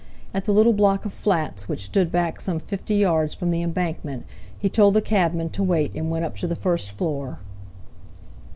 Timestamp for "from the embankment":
3.35-4.25